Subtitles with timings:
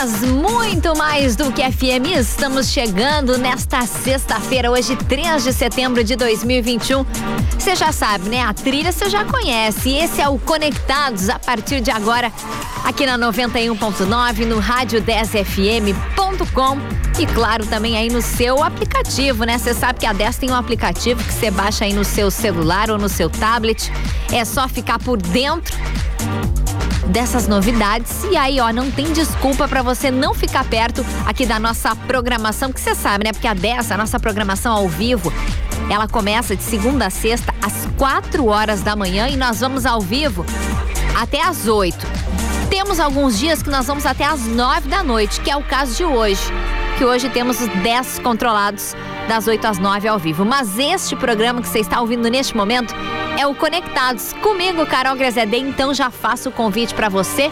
[0.00, 2.18] 10, muito mais do que FM.
[2.18, 7.04] Estamos chegando nesta sexta-feira, hoje, 3 de setembro de 2021.
[7.58, 8.40] Você já sabe, né?
[8.40, 9.90] A trilha você já conhece.
[9.90, 12.32] Esse é o Conectados a partir de agora,
[12.82, 16.78] aqui na 91.9, no rádio 10fm.com
[17.18, 19.58] e claro, também aí no seu aplicativo, né?
[19.58, 22.90] Você sabe que a 10 tem um aplicativo que você baixa aí no seu celular
[22.90, 23.92] ou no seu tablet.
[24.32, 25.76] É só ficar por dentro
[27.10, 28.24] dessas novidades.
[28.30, 32.72] E aí, ó, não tem desculpa para você não ficar perto aqui da nossa programação,
[32.72, 33.32] que você sabe, né?
[33.32, 35.32] Porque a dessa, a nossa programação ao vivo,
[35.90, 40.00] ela começa de segunda a sexta às 4 horas da manhã e nós vamos ao
[40.00, 40.44] vivo
[41.20, 41.98] até às 8.
[42.70, 45.96] Temos alguns dias que nós vamos até às 9 da noite, que é o caso
[45.96, 46.42] de hoje.
[46.96, 48.94] Que hoje temos os 10 controlados
[49.30, 50.44] das 8 às 9 ao vivo.
[50.44, 52.92] Mas este programa que você está ouvindo neste momento
[53.38, 54.32] é o Conectados.
[54.32, 57.48] Comigo, Carol Grezedê, então já faço o convite para você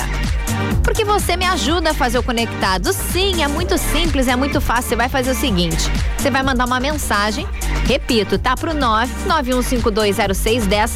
[0.84, 2.92] Porque você me ajuda a fazer o conectado.
[2.94, 4.90] Sim, é muito simples, é muito fácil.
[4.90, 7.48] Você vai fazer o seguinte: você vai mandar uma mensagem,
[7.88, 10.92] repito, tá pro 991520610.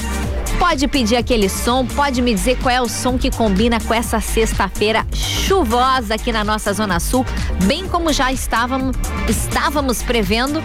[0.59, 4.19] Pode pedir aquele som, pode me dizer qual é o som que combina com essa
[4.19, 7.25] sexta-feira chuvosa aqui na nossa Zona Sul,
[7.63, 8.95] bem como já estávamos,
[9.27, 10.61] estávamos prevendo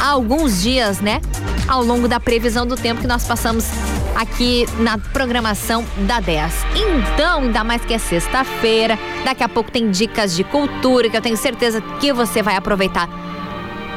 [0.00, 1.20] há alguns dias, né?
[1.66, 3.66] Ao longo da previsão do tempo que nós passamos
[4.14, 6.52] aqui na programação da 10.
[6.76, 11.22] Então, ainda mais que é sexta-feira, daqui a pouco tem dicas de cultura que eu
[11.22, 13.08] tenho certeza que você vai aproveitar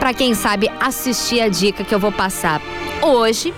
[0.04, 2.62] para quem sabe assistir a dica que eu vou passar
[3.02, 3.54] hoje.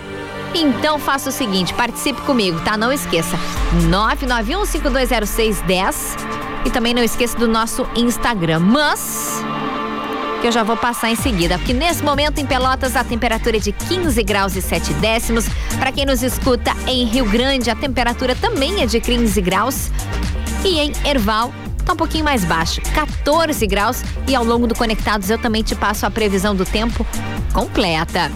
[0.54, 2.76] Então faça o seguinte, participe comigo, tá?
[2.76, 3.36] Não esqueça.
[3.90, 6.16] 991520610
[6.64, 8.60] e também não esqueça do nosso Instagram.
[8.60, 9.42] Mas
[10.40, 13.60] que eu já vou passar em seguida, porque nesse momento em Pelotas a temperatura é
[13.60, 15.46] de 15 graus e 7 décimos.
[15.80, 19.90] Para quem nos escuta em Rio Grande, a temperatura também é de 15 graus.
[20.64, 21.52] E em Erval,
[21.86, 24.02] tá um pouquinho mais baixo, 14 graus.
[24.26, 27.06] E ao longo do Conectados eu também te passo a previsão do tempo
[27.54, 28.30] completa.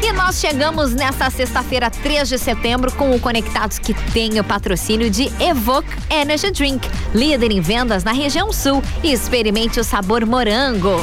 [0.00, 5.10] E nós chegamos nesta sexta-feira, 3 de setembro, com o Conectados que tem o patrocínio
[5.10, 10.96] de Evoque Energy Drink, líder em vendas na região sul e experimente o sabor morango.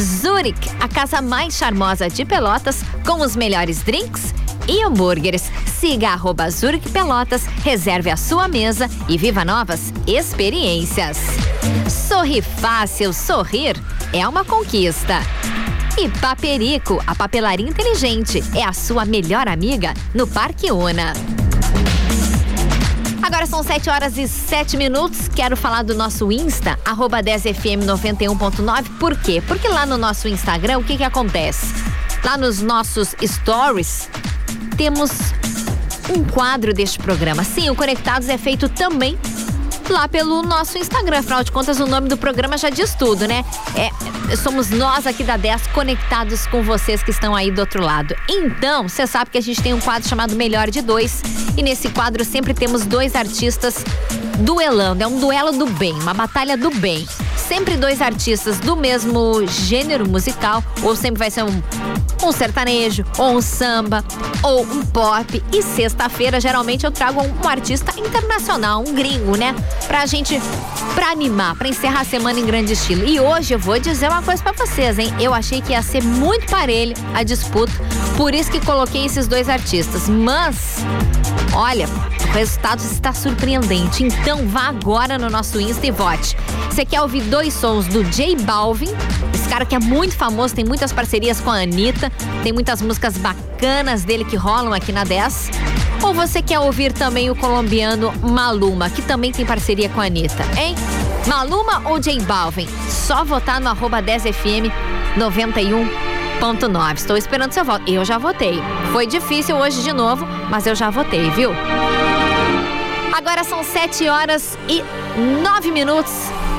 [0.00, 4.32] Zurich, a casa mais charmosa de Pelotas, com os melhores drinks
[4.68, 5.50] e hambúrgueres.
[5.80, 11.18] Siga arroba Zurich Pelotas, reserve a sua mesa e viva novas experiências.
[11.88, 13.76] Sorri fácil, sorrir
[14.12, 15.20] é uma conquista.
[15.98, 21.12] E Paperico, a papelaria inteligente, é a sua melhor amiga no Parque Una.
[23.20, 25.28] Agora são 7 horas e 7 minutos.
[25.28, 28.98] Quero falar do nosso Insta, arroba 10fm91.9.
[28.98, 29.42] Por quê?
[29.46, 31.66] Porque lá no nosso Instagram, o que que acontece?
[32.24, 34.08] Lá nos nossos stories,
[34.76, 35.10] temos
[36.14, 37.44] um quadro deste programa.
[37.44, 39.18] Sim, o Conectados é feito também
[39.90, 41.18] lá pelo nosso Instagram.
[41.18, 43.44] Afinal de contas, o nome do programa já diz tudo, né?
[43.74, 48.14] É, somos nós aqui da 10 conectados com vocês que estão aí do outro lado.
[48.28, 51.22] Então, você sabe que a gente tem um quadro chamado Melhor de Dois.
[51.56, 53.84] E nesse quadro sempre temos dois artistas
[54.38, 55.02] duelando.
[55.02, 57.06] É um duelo do bem, uma batalha do bem.
[57.48, 61.62] Sempre dois artistas do mesmo gênero musical, ou sempre vai ser um
[62.26, 64.04] um sertanejo, ou um samba,
[64.42, 65.42] ou um pop.
[65.52, 69.54] E sexta-feira, geralmente, eu trago um, um, artista internacional, um gringo, né?
[69.86, 70.40] Pra gente,
[70.94, 73.06] pra animar, pra encerrar a semana em grande estilo.
[73.06, 75.12] E hoje eu vou dizer uma coisa pra vocês, hein?
[75.20, 77.72] Eu achei que ia ser muito parelho a disputa,
[78.16, 80.08] por isso que coloquei esses dois artistas.
[80.08, 80.78] Mas,
[81.54, 81.88] olha,
[82.28, 84.04] o resultado está surpreendente.
[84.04, 86.36] Então vá agora no nosso Insta e vote.
[86.70, 88.94] Você quer ouvir dois sons do J Balvin?
[89.34, 93.16] Esse cara que é muito famoso, tem muitas parcerias com a Anitta, tem muitas músicas
[93.16, 95.50] bacanas dele que rolam aqui na 10.
[96.02, 100.44] Ou você quer ouvir também o colombiano Maluma, que também tem parceria com a Anitta,
[100.56, 100.74] hein?
[101.26, 102.68] Maluma ou J Balvin?
[102.88, 104.72] Só votar no arroba 10fm
[105.16, 106.94] 91.9.
[106.96, 107.90] Estou esperando seu voto.
[107.90, 108.62] Eu já votei.
[108.92, 111.50] Foi difícil hoje de novo, mas eu já votei, viu?
[113.12, 114.82] Agora são 7 horas e
[115.42, 116.12] 9 minutos.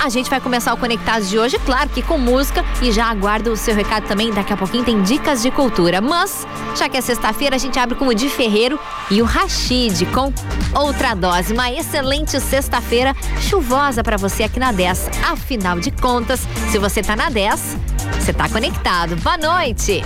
[0.03, 3.51] A gente vai começar o Conectados de hoje, claro que com música, e já aguardo
[3.51, 4.31] o seu recado também.
[4.31, 5.99] Daqui a pouquinho tem dicas de cultura.
[5.99, 8.79] Mas, já que é sexta-feira, a gente abre com o Di Ferreiro
[9.11, 10.33] e o Rashid com
[10.73, 11.53] outra dose.
[11.53, 15.09] Uma excelente sexta-feira chuvosa para você aqui na 10.
[15.29, 17.77] Afinal de contas, se você tá na 10,
[18.19, 19.15] você tá conectado.
[19.17, 20.03] Boa noite!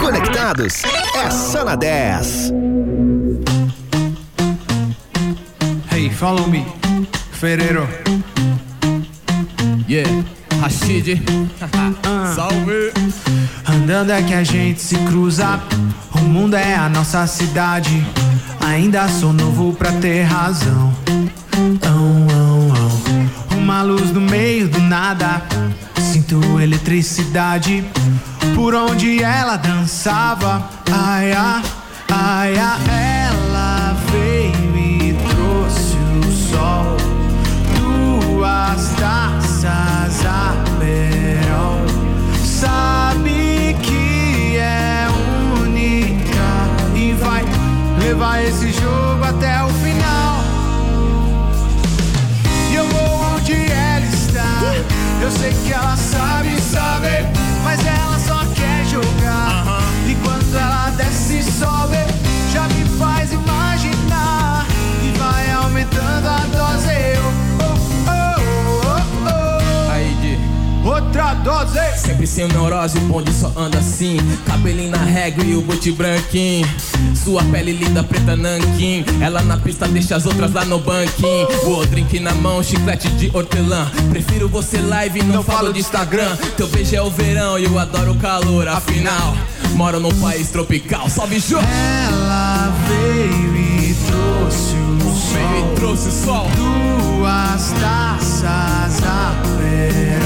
[0.00, 0.82] Conectados
[1.16, 2.52] é só na 10.
[6.16, 6.64] Follow me,
[7.32, 7.86] Ferreiro.
[9.86, 10.08] Yeah,
[10.60, 11.20] Rashid.
[12.34, 12.92] Salve!
[13.68, 15.60] Andando é que a gente se cruza.
[16.14, 18.04] O mundo é a nossa cidade.
[18.60, 20.94] Ainda sou novo pra ter razão.
[21.54, 23.54] Oh, oh, oh.
[23.54, 25.42] Uma luz no meio do nada.
[26.00, 27.84] Sinto eletricidade.
[28.54, 30.66] Por onde ela dançava.
[30.90, 31.62] Ai, ai,
[32.10, 33.15] ai, ai.
[38.76, 41.80] Duas taças Aperol.
[42.44, 45.06] Sabe que é
[45.62, 47.42] única e vai
[47.98, 50.40] levar esse jogo até o final.
[52.70, 54.74] E eu vou onde ela está.
[55.22, 57.24] Eu sei que ela sabe saber,
[57.64, 59.80] mas ela só quer jogar.
[60.06, 61.96] E quando ela desce e sobe,
[62.52, 64.66] já me faz imaginar.
[65.02, 66.75] E vai aumentando a dose.
[71.46, 71.78] Dose.
[71.96, 74.16] Sempre sem neurose, o bonde só anda assim.
[74.44, 76.66] Cabelinho na régua e o bote branquinho.
[77.14, 79.04] Sua pele linda, preta nanquim.
[79.20, 81.46] Ela na pista deixa as outras lá no banquinho.
[81.64, 83.90] O drink na mão, chiclete de hortelã.
[84.10, 86.36] Prefiro você live, não, falo de Instagram.
[86.56, 88.66] Teu beijo é o verão e eu adoro o calor.
[88.66, 89.36] Afinal,
[89.74, 91.08] moro num país tropical.
[91.08, 91.58] Salve, Jô!
[91.58, 95.72] Ela veio e trouxe o Veio sol.
[95.72, 96.46] e trouxe o sol.
[96.56, 100.25] Duas taças Aperol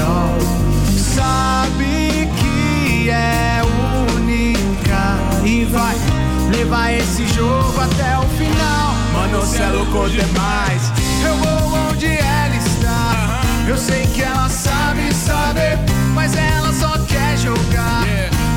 [9.91, 10.91] Demais.
[11.21, 13.41] Eu vou onde ela está.
[13.67, 15.77] Eu sei que ela sabe saber
[16.15, 18.05] Mas ela só quer jogar.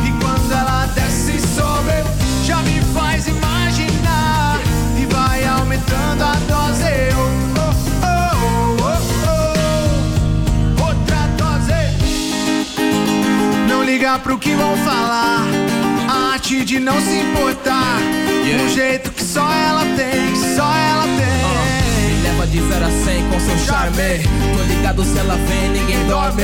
[0.06, 2.04] E quando ela desce e sobe
[2.44, 4.60] Já me faz imaginar.
[4.96, 6.84] E vai aumentando a dose.
[7.16, 7.30] Oh,
[8.80, 8.86] oh,
[10.78, 10.84] oh.
[10.86, 11.74] Outra dose.
[13.68, 15.42] Não liga pro que vão falar.
[16.08, 17.98] A arte de não se importar.
[18.44, 18.62] Yeah.
[18.62, 20.93] Um jeito que só ela tem só ela
[22.44, 24.22] leva de 0 a 100 com seu charme.
[24.56, 26.42] Tô ligado se ela vem, ninguém dorme.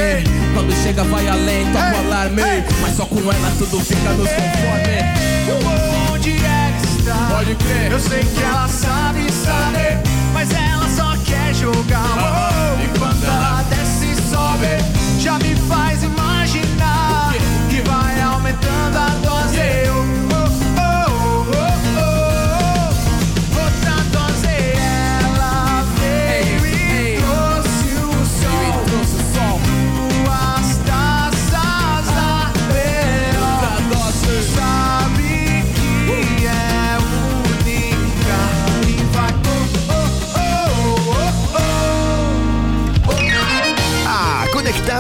[0.55, 2.43] Quando chega, vai além, toca o alarme.
[2.81, 6.13] Mas só com ela tudo fica nos conforme.
[6.13, 7.37] Onde ela está.
[7.37, 7.93] Pode crer.
[7.93, 9.99] Eu sei que ela sabe saber,
[10.33, 12.05] mas ela só quer jogar.
[12.17, 17.35] Oh, E quando ela ela- desce e sobe, já me faz imaginar
[17.69, 19.30] que vai aumentando a dose.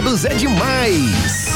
[0.01, 1.51] Conectados é demais.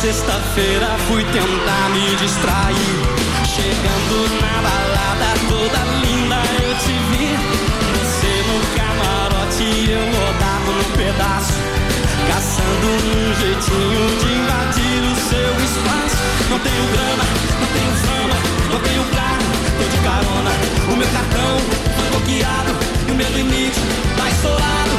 [0.00, 2.76] Sexta-feira fui tentar me distrair.
[3.44, 6.09] Chegando na balada toda linda
[12.28, 16.16] Caçando um jeitinho de invadir o seu espaço.
[16.48, 17.24] Não tenho grana,
[17.60, 18.36] não tenho fama,
[18.72, 20.50] não tenho carro, tô de carona.
[20.92, 21.58] O meu cartão
[21.96, 22.72] foi bloqueado
[23.08, 23.80] e o meu limite
[24.16, 24.94] tá estourado.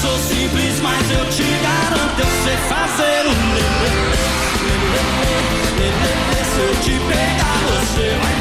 [0.00, 3.90] Sou simples, mas eu te garanto, eu sei fazer o lelê,
[6.44, 8.39] se eu te pegar, você vai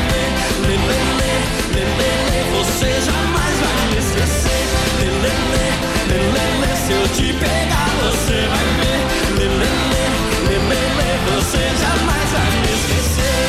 [6.90, 9.02] se eu te pegar, você vai ver.
[9.38, 9.74] Lelê,
[10.50, 13.40] lelê, você jamais vai me esquecer.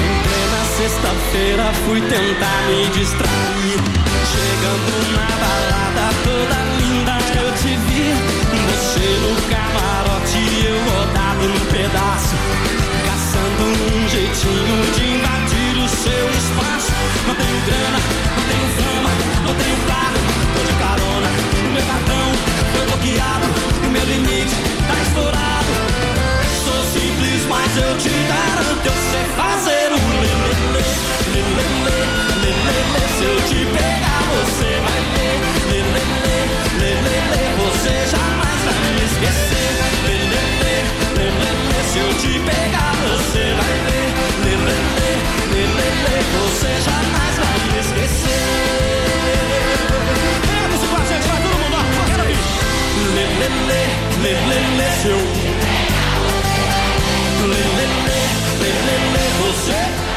[0.00, 3.78] Em plena sexta-feira fui tentar me distrair.
[4.32, 8.06] Chegando na balada toda linda eu te vi.
[8.70, 11.01] Você no camarote, eu num
[11.92, 12.36] pedaço.
[13.06, 16.92] caçando um jeitinho de invadir o seu espaço.
[17.26, 17.98] Não tenho grana,
[18.36, 19.10] não tenho fama,
[19.46, 20.20] não tenho carro,
[20.54, 21.28] tô de carona.
[21.66, 22.26] O meu cartão
[22.72, 23.46] foi bloqueado,
[23.86, 24.56] o meu limite
[24.88, 25.72] tá estourado.
[26.64, 30.84] Sou simples, mas eu te garanto, eu sei fazer um lelele,
[31.34, 31.92] lelele,
[32.40, 33.02] lelele.
[33.18, 36.21] Se eu te pegar, você vai lelele, lelele.
[42.22, 44.08] Te pegar, você vai ver,
[44.44, 46.22] lelele, lelele.
[46.38, 48.44] Você jamais vai me esquecer.
[50.46, 52.38] Pega isso com a gente, vai todo mundo, ó, quero ouvir.
[53.16, 53.82] Lelele,
[54.22, 55.42] lelele, se eu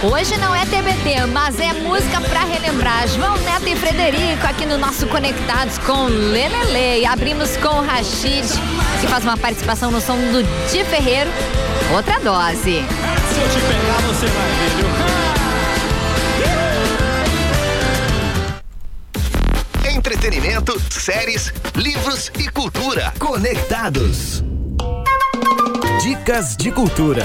[0.04, 3.08] Hoje não é TBT, mas é música pra relembrar.
[3.08, 7.02] João Neto e Frederico aqui no nosso Conectados com Lelele.
[7.02, 8.46] E abrimos com o Rashid,
[9.02, 11.32] que faz uma participação no som do Di Ferreiro.
[11.94, 12.62] Outra dose.
[12.64, 14.88] Se eu te pegar, você vai ver, viu?
[19.96, 23.14] Entretenimento, séries, livros e cultura.
[23.20, 24.44] Conectados.
[26.02, 27.24] Dicas de cultura.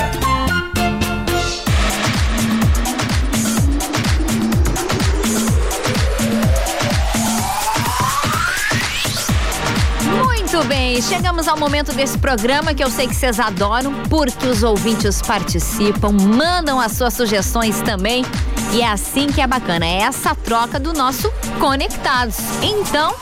[10.61, 14.63] Muito bem, chegamos ao momento desse programa que eu sei que vocês adoram, porque os
[14.63, 18.27] ouvintes participam, mandam as suas sugestões também.
[18.71, 22.37] E é assim que é bacana, é essa troca do nosso Conectados.
[22.61, 23.15] Então,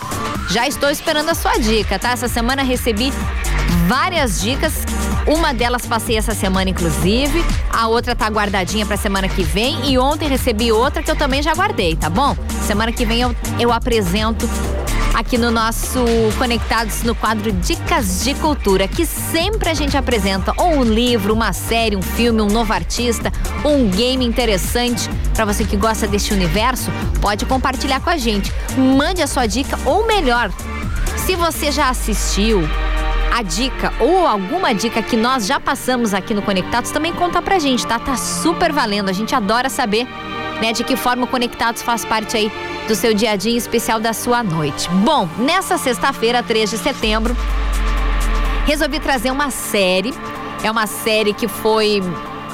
[0.50, 2.11] já estou esperando a sua dica, tá?
[2.11, 3.12] Essa semana recebi
[3.87, 4.73] várias dicas.
[5.25, 7.45] Uma delas passei essa semana, inclusive.
[7.71, 9.88] A outra tá guardadinha pra semana que vem.
[9.88, 12.37] E ontem recebi outra que eu também já guardei, tá bom?
[12.66, 14.49] Semana que vem eu, eu apresento
[15.19, 15.99] aqui no nosso
[16.39, 21.53] Conectados no quadro Dicas de Cultura, que sempre a gente apresenta ou um livro, uma
[21.53, 23.33] série, um filme, um novo artista,
[23.65, 25.11] um game interessante.
[25.35, 26.89] Para você que gosta deste universo,
[27.21, 28.53] pode compartilhar com a gente.
[28.77, 30.53] Mande a sua dica ou melhor,
[31.17, 32.63] se você já assistiu
[33.37, 37.59] a dica ou alguma dica que nós já passamos aqui no Conectados, também conta pra
[37.59, 37.99] gente, tá?
[37.99, 39.09] Tá super valendo.
[39.09, 40.07] A gente adora saber,
[40.61, 42.53] né, de que forma o Conectados faz parte aí
[42.87, 44.88] do seu dia a dia, em especial da sua noite.
[44.91, 47.37] Bom, nessa sexta-feira, 3 de setembro,
[48.67, 50.12] resolvi trazer uma série.
[50.62, 52.03] É uma série que foi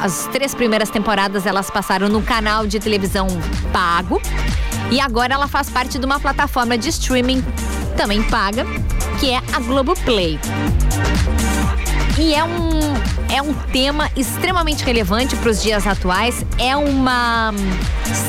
[0.00, 3.26] as três primeiras temporadas elas passaram no canal de televisão
[3.72, 4.20] pago
[4.90, 7.42] e agora ela faz parte de uma plataforma de streaming
[7.96, 8.66] também paga,
[9.18, 10.38] que é a Globoplay.
[12.18, 12.80] E é um,
[13.34, 16.46] é um tema extremamente relevante para os dias atuais.
[16.56, 17.52] É uma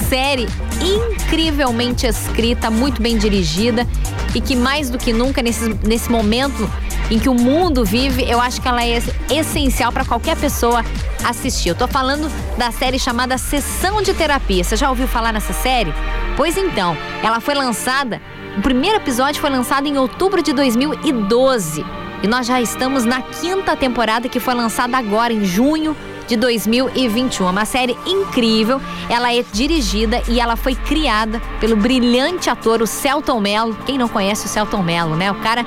[0.09, 0.47] série
[0.81, 3.85] incrivelmente escrita, muito bem dirigida
[4.33, 6.67] e que mais do que nunca nesse, nesse momento
[7.12, 10.83] em que o mundo vive, eu acho que ela é essencial para qualquer pessoa
[11.24, 11.69] assistir.
[11.69, 14.63] Eu tô falando da série chamada Sessão de Terapia.
[14.63, 15.93] Você já ouviu falar nessa série?
[16.35, 18.19] Pois então, ela foi lançada,
[18.57, 22.04] o primeiro episódio foi lançado em outubro de 2012.
[22.25, 25.96] E nós já estamos na quinta temporada que foi lançada agora, em junho
[26.27, 27.48] de 2021.
[27.48, 28.82] Uma série incrível.
[29.08, 33.77] Ela é dirigida e ela foi criada pelo brilhante ator, o Celton Mello.
[33.86, 35.32] Quem não conhece o Celton Mello, né?
[35.32, 35.63] O cara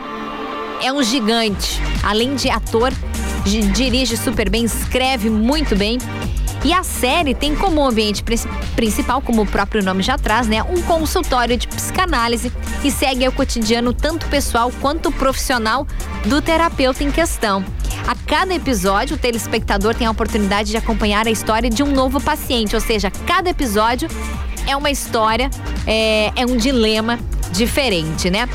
[0.83, 1.81] é um gigante.
[2.03, 2.93] Além de ator,
[3.45, 5.99] dirige super bem, escreve muito bem.
[6.65, 10.62] E a série tem como ambiente princi- principal, como o próprio nome já traz, né,
[10.62, 15.87] um consultório de psicanálise e segue o cotidiano tanto pessoal quanto profissional
[16.25, 17.65] do terapeuta em questão.
[18.07, 22.21] A cada episódio, o telespectador tem a oportunidade de acompanhar a história de um novo
[22.21, 24.09] paciente, ou seja, cada episódio
[24.67, 25.49] é uma história,
[25.87, 27.19] é, é um dilema
[27.53, 28.49] diferente, né?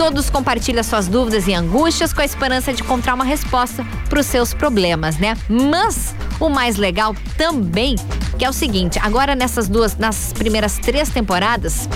[0.00, 4.24] Todos compartilham suas dúvidas e angústias com a esperança de encontrar uma resposta para os
[4.24, 5.36] seus problemas, né?
[5.46, 7.96] Mas o mais legal também
[8.38, 11.86] que é o seguinte, agora nessas duas, nas primeiras três temporadas,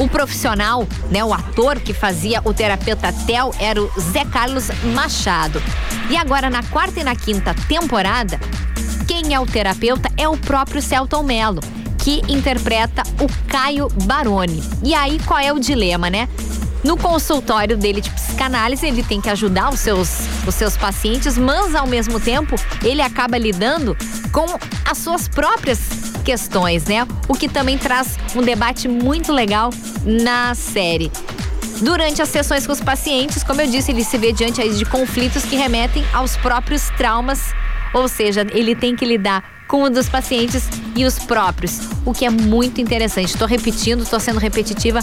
[0.00, 5.62] o profissional, né, o ator que fazia o terapeuta Tel era o Zé Carlos Machado.
[6.10, 8.40] E agora na quarta e na quinta temporada,
[9.06, 11.60] quem é o terapeuta é o próprio Celton Mello,
[11.96, 14.64] que interpreta o Caio Baroni.
[14.82, 16.28] E aí qual é o dilema, né?
[16.84, 21.74] No consultório dele de psicanálise, ele tem que ajudar os seus, os seus pacientes, mas
[21.74, 23.96] ao mesmo tempo ele acaba lidando
[24.32, 24.46] com
[24.84, 25.80] as suas próprias
[26.24, 27.06] questões, né?
[27.26, 29.70] O que também traz um debate muito legal
[30.04, 31.10] na série.
[31.80, 35.44] Durante as sessões com os pacientes, como eu disse, ele se vê diante de conflitos
[35.44, 37.40] que remetem aos próprios traumas,
[37.94, 42.24] ou seja, ele tem que lidar com o dos pacientes e os próprios, o que
[42.24, 43.28] é muito interessante.
[43.28, 45.00] Estou repetindo, estou sendo repetitiva.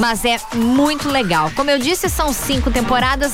[0.00, 1.52] Mas é muito legal.
[1.54, 3.32] Como eu disse, são cinco temporadas.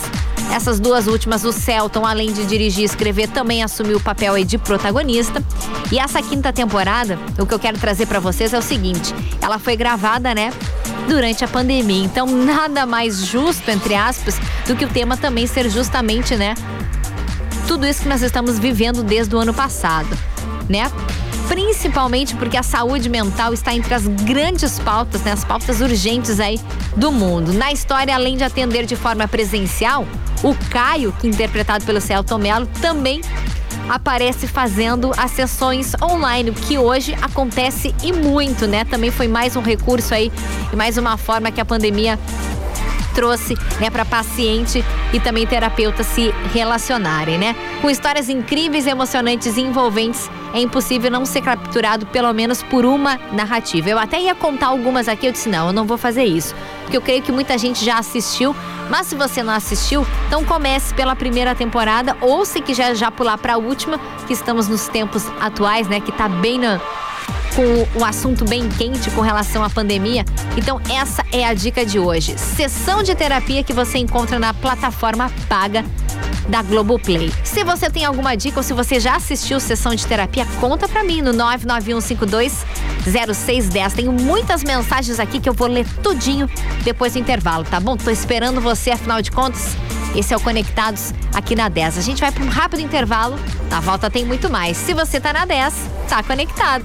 [0.53, 4.59] Essas duas últimas, o Celton, além de dirigir e escrever, também assumiu o papel de
[4.59, 5.43] protagonista.
[5.91, 9.59] E essa quinta temporada, o que eu quero trazer para vocês é o seguinte: ela
[9.59, 10.53] foi gravada, né?
[11.09, 12.05] Durante a pandemia.
[12.05, 16.55] Então, nada mais justo, entre aspas, do que o tema também ser justamente, né?
[17.69, 20.09] Tudo isso que nós estamos vivendo desde o ano passado,
[20.69, 20.91] né?
[21.49, 26.61] Principalmente porque a saúde mental está entre as grandes pautas, né, as pautas urgentes aí
[26.97, 27.53] do mundo.
[27.53, 30.07] Na história, além de atender de forma presencial,
[30.43, 33.21] o Caio, que é interpretado pelo Celton Mello, também
[33.89, 38.85] aparece fazendo as sessões online, o que hoje acontece e muito, né?
[38.85, 40.33] Também foi mais um recurso aí
[40.73, 42.19] e mais uma forma que a pandemia
[43.17, 47.57] trouxe, né, para paciente e também terapeuta se relacionarem, né?
[47.81, 53.19] Com histórias incríveis, emocionantes e envolventes, é impossível não ser capturado pelo menos por uma
[53.33, 53.89] narrativa.
[53.89, 56.99] Eu até ia contar algumas aqui, eu disse não, eu não vou fazer isso, porque
[56.99, 58.55] eu creio que muita gente já assistiu,
[58.91, 63.39] mas se você não assistiu, então comece pela primeira temporada ou se quiser já pular
[63.39, 66.79] para a última, que estamos nos tempos atuais, né, que tá bem na
[67.57, 70.27] com o assunto bem quente com relação à pandemia.
[70.59, 72.39] Então, essa é a dica de hoje.
[72.39, 75.83] Sessão de terapia que você encontra na plataforma paga
[76.49, 77.33] da Globoplay.
[77.43, 81.03] Se você tem alguma dica ou se você já assistiu sessão de terapia, conta pra
[81.03, 83.95] mim no 991520610.
[83.95, 86.51] Tenho muitas mensagens aqui que eu vou ler tudinho
[86.85, 87.97] depois do intervalo, tá bom?
[87.97, 89.75] Tô esperando você, afinal de contas.
[90.15, 91.99] Esse é o Conectados aqui na 10.
[91.99, 93.37] A gente vai para um rápido intervalo.
[93.69, 94.77] Na volta tem muito mais.
[94.77, 95.75] Se você tá na 10,
[96.09, 96.85] tá conectado.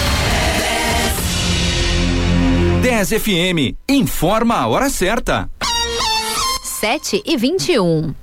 [2.81, 5.47] 10 FM, informa a hora certa.
[6.63, 8.15] 7 e 21.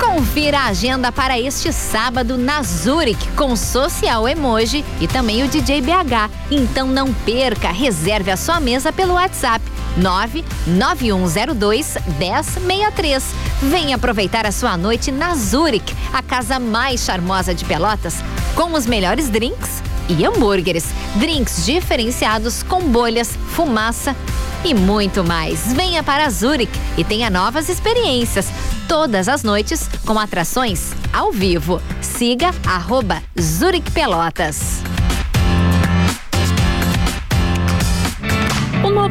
[0.00, 5.82] Confira a agenda para este sábado na Zurich com Social Emoji e também o DJ
[5.82, 6.30] BH.
[6.50, 9.64] Então não perca, reserve a sua mesa pelo WhatsApp
[9.96, 13.24] 99102 1063.
[13.62, 18.16] Venha aproveitar a sua noite na Zurich, a casa mais charmosa de Pelotas,
[18.56, 20.86] com os melhores drinks e hambúrgueres.
[21.16, 24.16] Drinks diferenciados com bolhas, fumaça
[24.64, 25.72] e muito mais.
[25.72, 28.48] Venha para Zurich e tenha novas experiências.
[28.88, 31.80] Todas as noites com atrações ao vivo.
[32.00, 34.93] Siga arroba Zurich Pelotas.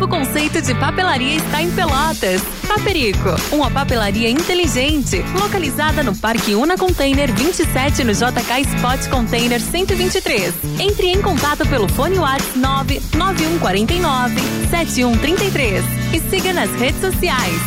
[0.04, 2.42] Novo conceito de papelaria está em Pelotas.
[2.68, 10.54] Paperico, uma papelaria inteligente, localizada no Parque Una Container 27 no JK Spot Container 123.
[10.80, 14.36] Entre em contato pelo fone WhatsApp 99149
[14.70, 17.62] 7133 e siga nas redes sociais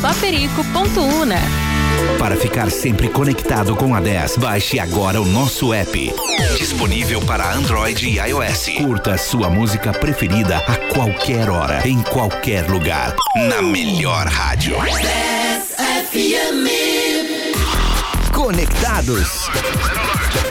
[0.00, 1.75] paperico.una.
[2.18, 6.14] Para ficar sempre conectado com a 10, baixe agora o nosso app.
[6.58, 8.70] Disponível para Android e iOS.
[8.76, 13.14] Curta sua música preferida a qualquer hora, em qualquer lugar.
[13.48, 14.76] Na melhor rádio.
[14.80, 15.76] 10
[16.10, 16.66] FM.
[18.32, 19.48] Conectados.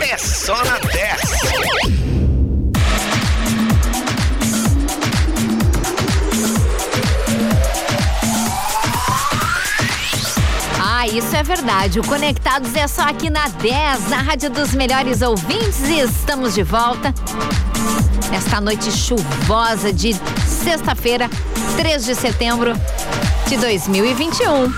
[0.02, 2.05] É só na 10.
[11.18, 12.00] Isso é verdade.
[12.00, 15.80] O Conectados é só aqui na 10, na Rádio dos Melhores Ouvintes.
[15.88, 17.14] E estamos de volta.
[18.34, 20.14] Esta noite chuvosa de
[20.46, 21.30] sexta-feira,
[21.78, 22.74] 3 de setembro
[23.48, 24.74] de 2021.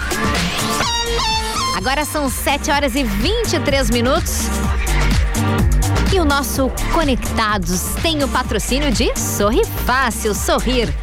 [1.76, 4.41] Agora são 7 horas e 23 minutos.
[6.13, 10.36] E o nosso Conectados tem o patrocínio de Sorri Fácil.
[10.36, 10.93] Sorrir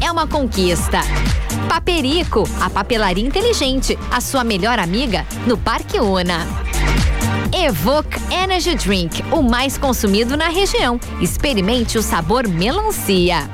[0.00, 1.00] é uma conquista.
[1.70, 6.44] Paperico, a papelaria inteligente, a sua melhor amiga no Parque Una.
[7.52, 10.98] Evoque Energy Drink, o mais consumido na região.
[11.20, 13.48] Experimente o sabor melancia.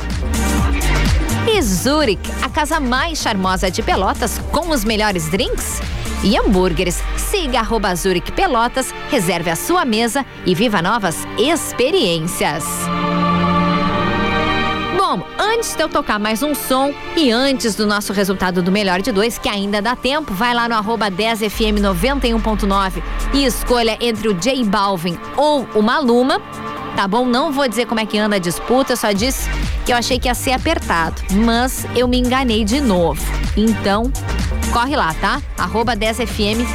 [1.47, 5.83] E Zurich, a casa mais charmosa de Pelotas com os melhores drinks
[6.25, 7.03] e hambúrgueres.
[7.19, 7.63] Siga
[7.95, 12.65] Zurich Pelotas, reserve a sua mesa e viva novas experiências.
[15.09, 19.01] Bom, antes de eu tocar mais um som e antes do nosso resultado do melhor
[19.01, 23.01] de dois, que ainda dá tempo, vai lá no arroba 10fm91.9
[23.33, 26.43] e escolha entre o J Balvin ou o Maluma.
[26.97, 27.25] tá bom?
[27.25, 29.49] Não vou dizer como é que anda a disputa, só disse
[29.85, 33.23] que eu achei que ia ser apertado, mas eu me enganei de novo.
[33.57, 34.11] Então,
[34.73, 35.41] corre lá, tá?
[35.57, 36.67] Arroba 10fm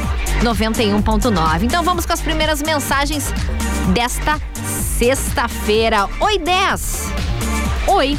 [0.42, 1.64] 91.9.
[1.64, 3.30] Então vamos com as primeiras mensagens
[3.92, 4.40] desta
[4.96, 6.08] sexta-feira.
[6.18, 7.31] Oi, 10!
[7.86, 8.18] Oi!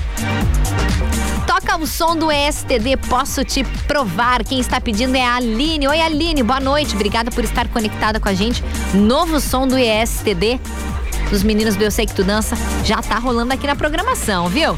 [1.48, 4.44] Toca o som do ESTD, posso te provar.
[4.44, 5.88] Quem está pedindo é a Aline.
[5.88, 6.96] Oi, Aline, boa noite.
[6.96, 8.64] Obrigada por estar conectada com a gente.
[8.94, 10.60] Novo som do ESTD
[11.30, 14.78] dos meninos do Eu Sei Que Tu Dança já tá rolando aqui na programação, viu?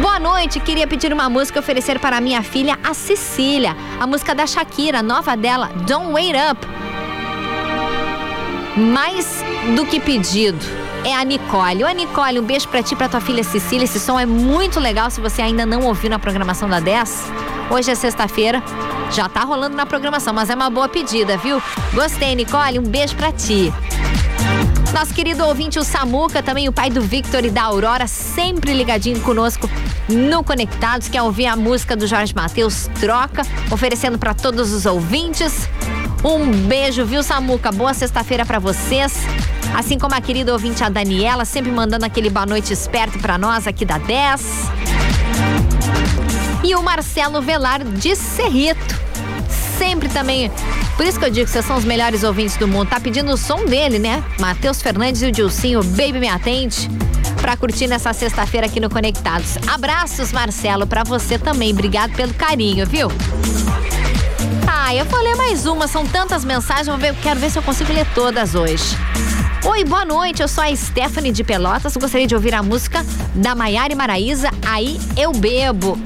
[0.00, 3.76] Boa noite, queria pedir uma música oferecer para minha filha, a Cecília.
[4.00, 6.66] A música da Shakira, nova dela, Don't Wait Up.
[8.76, 9.44] Mais
[9.76, 10.58] do que pedido,
[11.04, 11.84] é a Nicole.
[11.84, 13.84] Oi, Nicole, um beijo pra ti, pra tua filha Cecília.
[13.84, 17.32] Esse som é muito legal se você ainda não ouviu na programação da 10.
[17.70, 18.62] Hoje é sexta-feira,
[19.10, 21.62] já tá rolando na programação, mas é uma boa pedida, viu?
[21.92, 23.72] Gostei, Nicole, um beijo pra ti.
[24.92, 29.20] Nosso querido ouvinte, o Samuca, também o pai do Victor e da Aurora, sempre ligadinho
[29.20, 29.68] conosco
[30.08, 35.68] no Conectados, quer ouvir a música do Jorge Matheus Troca, oferecendo para todos os ouvintes.
[36.24, 37.72] Um beijo, viu, Samuca?
[37.72, 39.26] Boa sexta-feira para vocês.
[39.74, 43.66] Assim como a querida ouvinte, a Daniela, sempre mandando aquele boa noite esperto para nós
[43.66, 44.42] aqui da 10.
[46.62, 49.04] E o Marcelo Velar de Cerrito
[49.76, 50.50] sempre também.
[50.96, 52.88] Por isso que eu digo que vocês são os melhores ouvintes do mundo.
[52.88, 54.22] Tá pedindo o som dele, né?
[54.38, 56.88] Matheus Fernandes e o Dilcinho, Baby Me Atende.
[57.40, 59.58] Pra curtir nessa sexta-feira aqui no Conectados.
[59.66, 61.72] Abraços, Marcelo, para você também.
[61.72, 63.08] Obrigado pelo carinho, viu?
[64.66, 65.86] Ah, eu vou ler mais uma.
[65.88, 66.88] São tantas mensagens.
[66.88, 68.96] Eu quero ver se eu consigo ler todas hoje.
[69.66, 70.42] Oi, boa noite.
[70.42, 71.96] Eu sou a Stephanie de Pelotas.
[71.96, 73.02] Gostaria de ouvir a música
[73.34, 74.50] da Maiara e Maraíza.
[74.66, 75.98] Aí eu bebo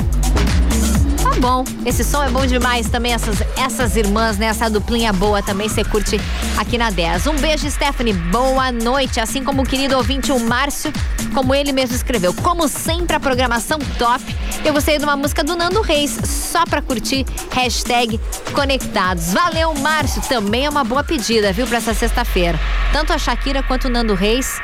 [1.39, 1.65] bom.
[1.87, 4.47] Esse som é bom demais também, essas, essas irmãs, né?
[4.47, 6.21] Essa duplinha boa também você curte
[6.57, 7.27] aqui na 10.
[7.27, 8.13] Um beijo, Stephanie.
[8.13, 9.21] Boa noite.
[9.21, 10.93] Assim como o querido ouvinte, o Márcio,
[11.35, 12.35] como ele mesmo escreveu.
[12.35, 14.25] Como sempre, a programação top.
[14.65, 17.25] Eu gostei de uma música do Nando Reis, só pra curtir.
[17.51, 18.21] Hashtag
[18.53, 19.33] conectados.
[19.33, 20.23] Valeu, Márcio.
[20.23, 22.59] Também é uma boa pedida, viu, pra essa sexta-feira.
[22.93, 24.61] Tanto a Shakira quanto o Nando Reis.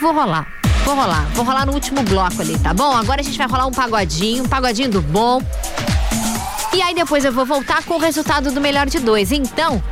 [0.00, 0.57] Vou rolar.
[0.88, 2.96] Vou rolar, vou rolar no último bloco ali, tá bom?
[2.96, 5.42] Agora a gente vai rolar um pagodinho, um pagodinho do bom.
[6.72, 9.30] E aí depois eu vou voltar com o resultado do melhor de dois.
[9.30, 9.82] Então,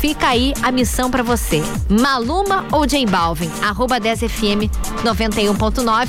[0.00, 1.62] fica aí a missão para você.
[1.90, 3.50] Maluma ou J Balvin?
[3.60, 4.70] Arroba 10FM
[5.04, 6.08] 91.9.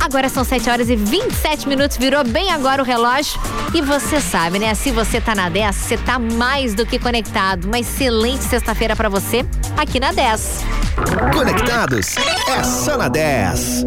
[0.00, 3.40] Agora são 7 horas e 27 minutos, virou bem agora o relógio.
[3.72, 4.74] E você sabe, né?
[4.74, 7.66] Se você tá na 10, você tá mais do que conectado.
[7.66, 9.46] Uma excelente sexta-feira para você
[9.78, 10.81] aqui na 10.
[11.32, 12.16] Conectados
[12.48, 13.84] é só na 10.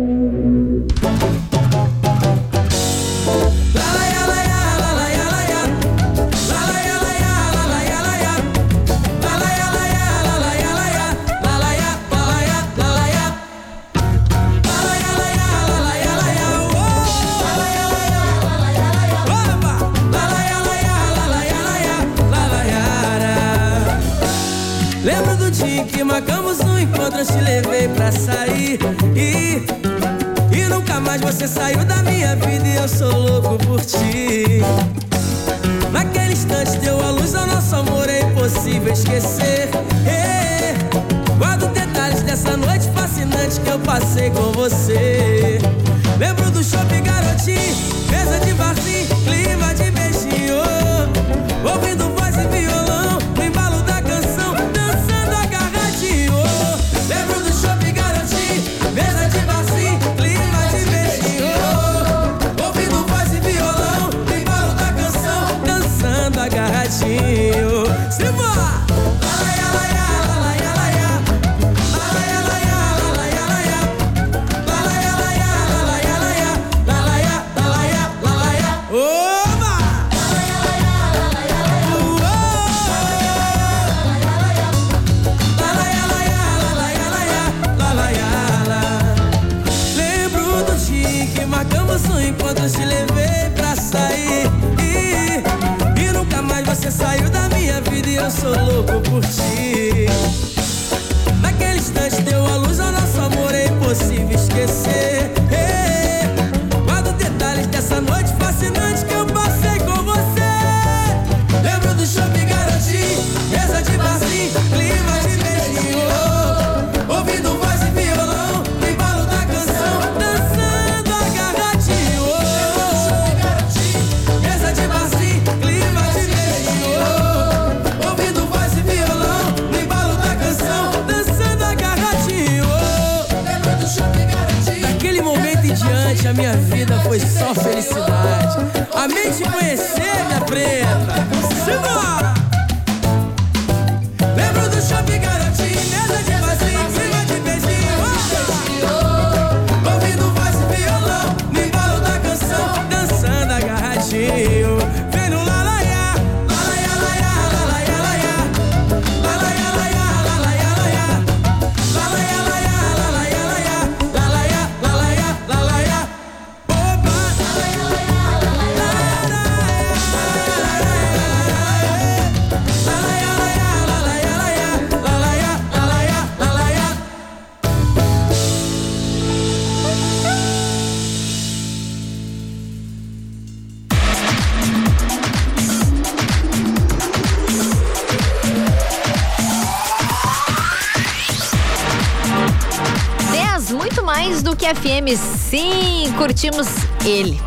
[196.26, 196.68] Curtimos
[197.06, 197.40] ele.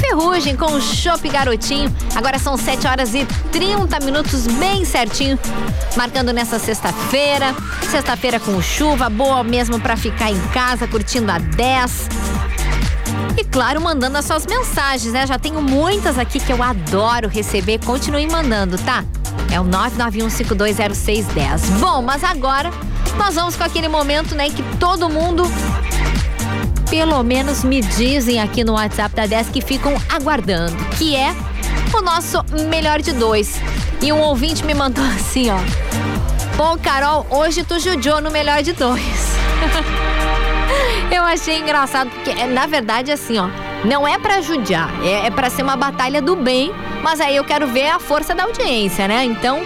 [0.00, 1.94] Ferrugem com o Chopp Garotinho.
[2.16, 5.38] Agora são 7 horas e 30 minutos, bem certinho.
[5.96, 7.54] Marcando nessa sexta-feira.
[7.88, 12.08] Sexta-feira com chuva, boa mesmo pra ficar em casa, curtindo a 10.
[13.38, 15.24] E claro, mandando as suas mensagens, né?
[15.24, 17.78] Já tenho muitas aqui que eu adoro receber.
[17.84, 19.04] Continuem mandando, tá?
[19.48, 21.60] É o 991520610.
[21.78, 22.72] Bom, mas agora
[23.16, 25.44] nós vamos com aquele momento, né, que todo mundo
[26.92, 31.34] pelo menos me dizem aqui no WhatsApp da 10 que ficam aguardando, que é
[31.96, 33.58] o nosso melhor de dois.
[34.02, 35.56] E um ouvinte me mandou assim, ó.
[36.54, 39.36] Pô, Carol, hoje tu judiou no melhor de dois.
[41.10, 43.48] Eu achei engraçado, porque é, na verdade, assim, ó,
[43.86, 46.70] não é pra judiar, é, é para ser uma batalha do bem,
[47.02, 49.24] mas aí eu quero ver a força da audiência, né?
[49.24, 49.62] Então,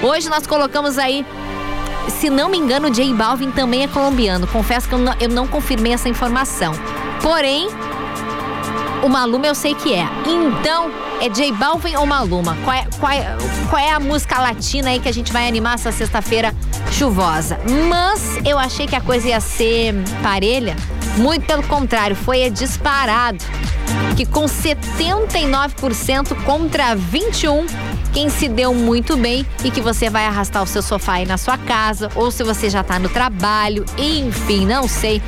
[0.00, 1.26] hoje nós colocamos aí,
[2.10, 4.46] se não me engano, J Balvin também é colombiano.
[4.46, 6.72] Confesso que eu não, eu não confirmei essa informação.
[7.22, 7.68] Porém,
[9.02, 10.06] o Maluma eu sei que é.
[10.26, 10.90] Então,
[11.20, 12.56] é J Balvin ou Maluma?
[12.64, 13.36] Qual é, qual, é,
[13.68, 16.54] qual é a música latina aí que a gente vai animar essa sexta-feira
[16.92, 17.58] chuvosa?
[17.88, 20.76] Mas eu achei que a coisa ia ser parelha.
[21.16, 23.44] Muito pelo contrário, foi é disparado.
[24.16, 27.68] Que com 79% contra 21%,
[28.18, 31.38] quem se deu muito bem e que você vai arrastar o seu sofá aí na
[31.38, 35.22] sua casa, ou se você já tá no trabalho, enfim, não sei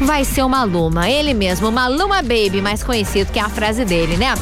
[0.00, 1.10] vai ser o Maluma.
[1.10, 4.32] Ele mesmo, o Maluma Baby, mais conhecido que é a frase dele, né?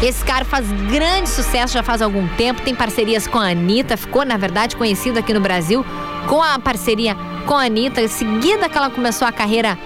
[0.00, 4.24] Esse cara faz grande sucesso já faz algum tempo, tem parcerias com a Anitta, ficou,
[4.24, 5.84] na verdade, conhecido aqui no Brasil
[6.28, 8.00] com a parceria com a Anitta.
[8.00, 9.76] Em seguida que ela começou a carreira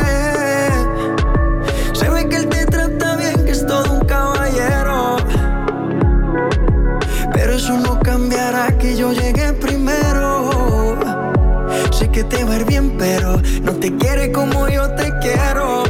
[13.01, 15.80] Pero no te quiere como yo te quiero.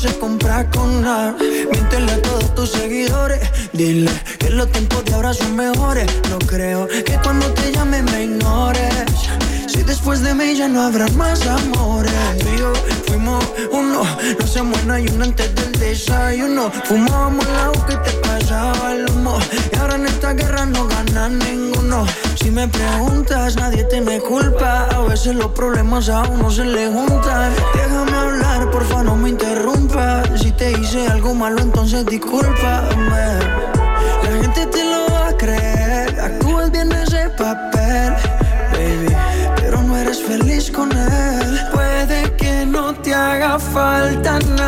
[0.00, 1.36] Se compra con nada.
[1.70, 3.40] Miéntele a todos tus seguidores.
[3.74, 6.06] Dile que los tiempos de ahora son mejores.
[6.30, 9.04] No creo que cuando te llame me ignores.
[9.66, 12.12] Si después de mí ya no habrá más amores.
[12.38, 12.72] Tú y yo
[13.06, 14.02] fuimos uno,
[14.38, 16.70] no se muera y uno antes del desayuno.
[16.84, 19.38] Fumábamos el agua que te pasaba el humo.
[19.70, 22.06] Y ahora en esta guerra no gana ninguno.
[22.36, 24.86] Si me preguntas, nadie tiene culpa.
[24.86, 27.52] A veces los problemas a uno se le juntan.
[27.74, 28.29] Déjame hablar,
[28.80, 30.22] porfa, no me interrumpa.
[30.36, 33.38] Si te hice algo malo, entonces discúlpame.
[34.22, 36.20] La gente te lo va a creer.
[36.20, 38.14] Actúas bien ese papel,
[38.72, 39.14] baby
[39.56, 41.60] pero no eres feliz con él.
[41.72, 44.59] Puede que no te haga falta nada,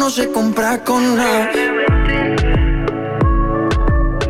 [0.00, 1.50] no se compra con nada.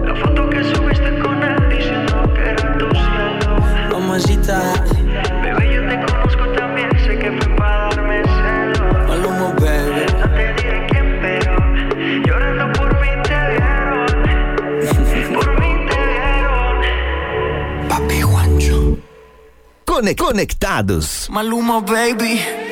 [0.05, 3.57] La foto que subiste con él diciendo que era tu cielo.
[3.93, 4.85] Mamacita.
[5.43, 9.09] Bebé, yo te conozco también, sé que fue para darme celos.
[9.09, 10.07] Maluma, baby.
[10.19, 11.57] No te diré quién, pero
[12.27, 14.07] llorando por mí te vieron.
[15.35, 17.89] por mí te vieron.
[17.89, 18.97] Papi Juancho.
[19.85, 21.29] Cone- Conectados.
[21.31, 22.41] Maluma, baby.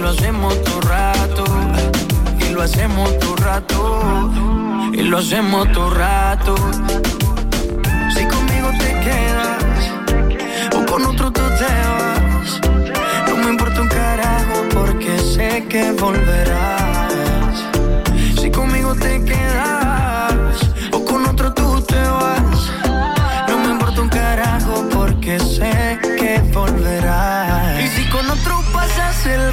[0.00, 1.44] Lo hacemos todo rato.
[2.40, 4.30] Y lo hacemos todo rato.
[4.92, 6.54] Y lo hacemos todo rato.
[8.14, 9.92] Si conmigo te quedas
[10.76, 12.60] o con otro tú te vas.
[13.28, 17.12] No me importa un carajo porque sé que volverás.
[18.40, 20.58] Si conmigo te quedas
[20.92, 22.70] o con otro tú te vas.
[23.48, 27.82] No me importa un carajo porque sé que volverás.
[27.82, 29.52] Y si con otro pasas el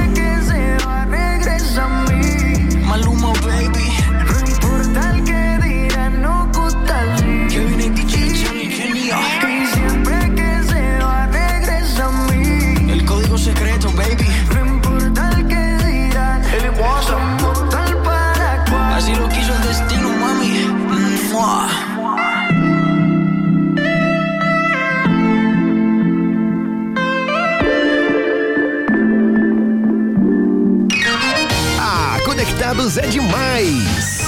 [32.97, 34.19] É demais.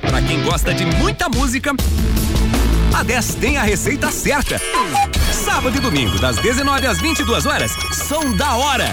[0.00, 1.72] Pra quem gosta de muita música,
[2.92, 4.60] a 10 tem a receita certa.
[5.32, 8.92] Sábado e domingo, das 19 às 22 horas, são da hora.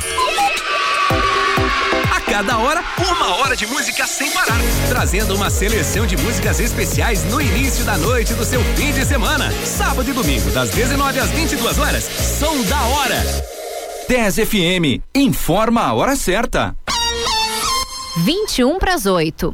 [2.16, 4.60] A cada hora, uma hora de música sem parar.
[4.88, 9.52] Trazendo uma seleção de músicas especiais no início da noite do seu fim de semana.
[9.66, 13.46] Sábado e domingo, das 19 às 22 horas, são da hora.
[14.08, 16.76] 10 FM, informa a hora certa.
[18.18, 19.54] 21 para as 8.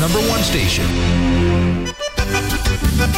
[0.00, 1.25] Number one station.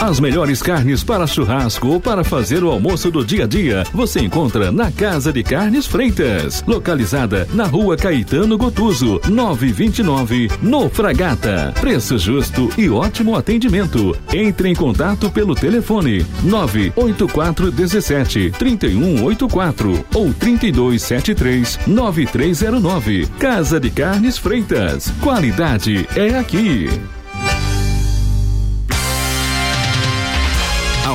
[0.01, 4.21] As melhores carnes para churrasco ou para fazer o almoço do dia a dia você
[4.21, 11.73] encontra na Casa de Carnes Freitas, localizada na Rua Caetano Gotuso, 929, no Fragata.
[11.81, 14.17] Preço justo e ótimo atendimento.
[14.33, 23.27] Entre em contato pelo telefone 98417 3184 ou 3273 9309.
[23.39, 25.13] Casa de Carnes Freitas.
[25.21, 26.89] Qualidade é aqui.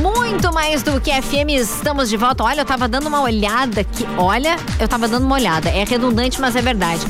[0.00, 1.50] Muito mais do que FM.
[1.50, 2.42] Estamos de volta.
[2.42, 4.06] Olha, eu tava dando uma olhada aqui.
[4.18, 5.68] Olha, eu tava dando uma olhada.
[5.70, 7.06] É redundante, mas é verdade.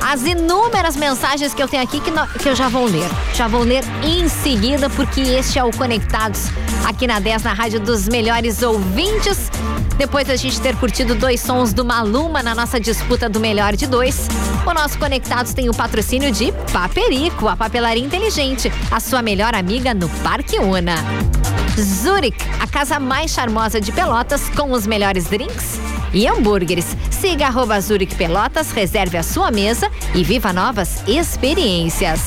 [0.00, 3.08] As inúmeras mensagens que eu tenho aqui que, que eu já vou ler.
[3.34, 6.46] Já vou ler em seguida, porque este é o Conectados
[6.86, 9.50] aqui na 10, na rádio dos melhores ouvintes.
[9.96, 13.86] Depois da gente ter curtido dois sons do Maluma na nossa disputa do melhor de
[13.86, 14.28] dois,
[14.66, 19.92] o nosso Conectados tem o patrocínio de Paperico, a papelaria inteligente, a sua melhor amiga
[19.92, 21.39] no Parque Una.
[21.80, 25.80] Zurich, a casa mais charmosa de Pelotas com os melhores drinks
[26.12, 26.96] e hambúrgueres.
[27.10, 32.20] Siga arroba Zurich Pelotas, reserve a sua mesa e viva novas experiências.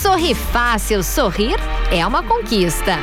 [0.00, 1.56] Sorri fácil, sorrir
[1.90, 2.98] é uma conquista.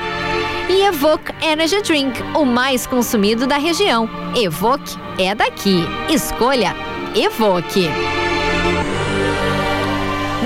[0.69, 4.09] E Evoque Energy Drink, o mais consumido da região.
[4.35, 5.83] Evoque é daqui.
[6.09, 6.75] Escolha
[7.13, 7.89] Evoque.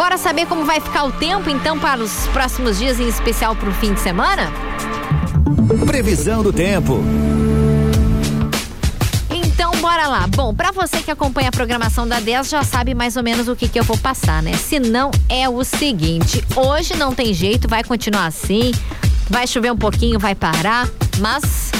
[0.06, 3.68] Bora saber como vai ficar o tempo então para os próximos dias, em especial para
[3.68, 4.54] o fim de semana?
[5.88, 7.04] Previsão do tempo.
[9.32, 10.28] Então, bora lá.
[10.28, 13.56] Bom, para você que acompanha a programação da 10 já sabe mais ou menos o
[13.56, 14.54] que, que eu vou passar, né?
[14.54, 18.74] Se não, é o seguinte: hoje não tem jeito, vai continuar assim.
[19.28, 20.88] Vai chover um pouquinho, vai parar,
[21.18, 21.72] mas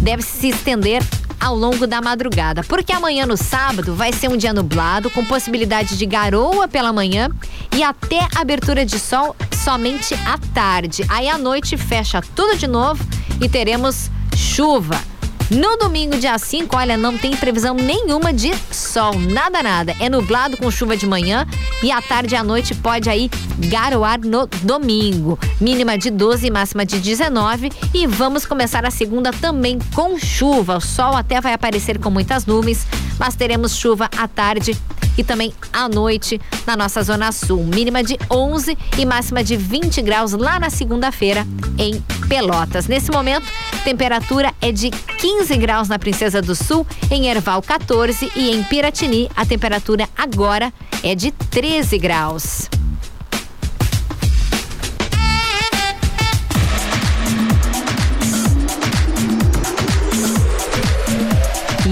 [0.00, 1.02] deve se estender
[1.44, 5.98] ao longo da madrugada, porque amanhã no sábado vai ser um dia nublado, com possibilidade
[5.98, 7.28] de garoa pela manhã
[7.76, 11.04] e até abertura de sol somente à tarde.
[11.06, 13.04] Aí à noite fecha tudo de novo
[13.42, 15.13] e teremos chuva.
[15.50, 19.94] No domingo, dia 5, olha, não tem previsão nenhuma de sol, nada, nada.
[20.00, 21.46] É nublado com chuva de manhã
[21.82, 23.30] e à tarde e à noite pode aí
[23.68, 25.38] garoar no domingo.
[25.60, 27.70] Mínima de 12 e máxima de 19.
[27.92, 30.78] E vamos começar a segunda também com chuva.
[30.78, 32.86] O sol até vai aparecer com muitas nuvens,
[33.18, 34.74] mas teremos chuva à tarde
[35.16, 37.64] e também à noite na nossa zona sul.
[37.64, 41.46] Mínima de 11 e máxima de 20 graus lá na segunda-feira
[41.78, 42.86] em Pelotas.
[42.86, 43.46] Nesse momento,
[43.84, 49.30] temperatura é de 15 graus na Princesa do Sul, em Erval 14 e em Piratini
[49.36, 52.68] a temperatura agora é de 13 graus.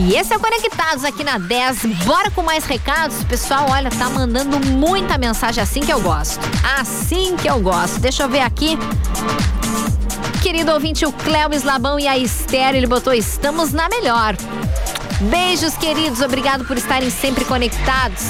[0.05, 1.85] E esse é o Conectados aqui na 10.
[2.05, 3.23] Bora com mais recados.
[3.23, 6.41] Pessoal, olha, tá mandando muita mensagem assim que eu gosto.
[6.77, 8.01] Assim que eu gosto.
[8.01, 8.77] Deixa eu ver aqui.
[10.43, 14.35] Querido ouvinte, o Cléo Labão e a Esther, ele botou estamos na melhor.
[15.21, 16.21] Beijos, queridos.
[16.21, 18.25] Obrigado por estarem sempre conectados.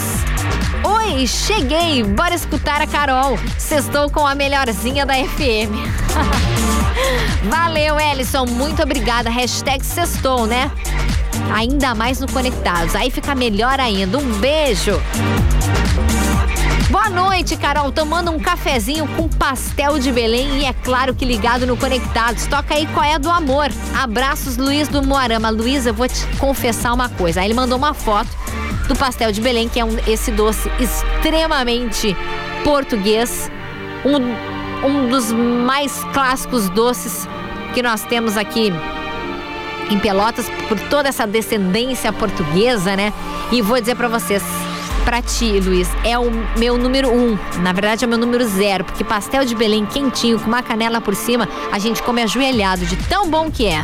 [0.85, 2.03] Oi, cheguei!
[2.03, 3.39] Bora escutar a Carol.
[3.59, 5.73] Sextou com a melhorzinha da FM.
[7.49, 8.45] Valeu, Ellison.
[8.45, 9.31] Muito obrigada.
[9.31, 10.71] Hashtag sextou, né?
[11.55, 12.95] Ainda mais no Conectados.
[12.95, 14.19] Aí fica melhor ainda.
[14.19, 15.01] Um beijo.
[16.91, 17.91] Boa noite, Carol.
[17.91, 22.47] Tomando um cafezinho com pastel de Belém e é claro que ligado no Conectados.
[22.47, 23.69] Toca aí qual é do amor.
[23.95, 25.49] Abraços, Luiz do Moarama.
[25.51, 27.41] Luiz, eu vou te confessar uma coisa.
[27.41, 28.29] Aí ele mandou uma foto
[28.87, 32.17] do pastel de Belém, que é um, esse doce extremamente
[32.63, 33.51] português.
[34.05, 37.27] Um, um dos mais clássicos doces
[37.73, 38.73] que nós temos aqui
[39.93, 43.13] em Pelotas, por toda essa descendência portuguesa, né?
[43.51, 44.43] E vou dizer para vocês,
[45.05, 47.37] Pra ti, Luiz, é o meu número um.
[47.61, 51.01] Na verdade, é o meu número zero, porque pastel de Belém quentinho, com uma canela
[51.01, 53.83] por cima, a gente come ajoelhado, de tão bom que é.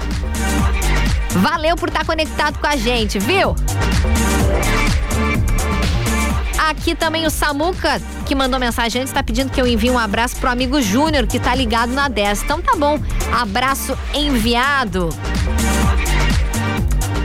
[1.30, 3.56] Valeu por estar conectado com a gente, viu?
[6.68, 10.36] Aqui também o Samuca, que mandou mensagem antes, está pedindo que eu envie um abraço
[10.36, 12.44] pro amigo Júnior, que tá ligado na 10.
[12.44, 13.00] Então tá bom.
[13.32, 15.09] Abraço enviado.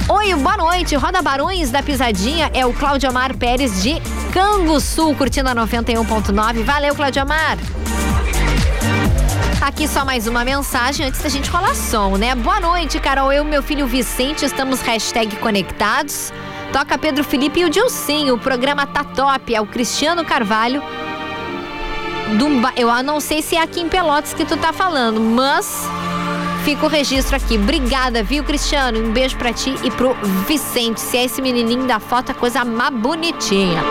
[0.09, 0.95] Oi, boa noite.
[0.95, 4.01] Roda Barões da Pisadinha é o Claudio Amar Pérez de
[4.33, 6.63] Canguçu, curtindo a 91.9.
[6.63, 7.57] Valeu, Claudio Amar.
[9.61, 12.35] Aqui só mais uma mensagem antes da gente rolar som, né?
[12.35, 13.31] Boa noite, Carol.
[13.31, 14.81] Eu e meu filho Vicente estamos
[15.39, 16.33] conectados.
[16.73, 18.35] Toca Pedro Felipe e o Dilcinho.
[18.35, 19.55] O programa tá top.
[19.55, 20.83] É o Cristiano Carvalho.
[22.37, 25.87] Do, eu não sei se é aqui em Pelotas que tu tá falando, mas
[26.63, 27.57] Fica o registro aqui.
[27.57, 28.97] Obrigada, viu, Cristiano?
[28.97, 30.15] Um beijo para ti e pro
[30.47, 31.01] Vicente.
[31.01, 33.83] Se é esse menininho da foto, a coisa mais bonitinha.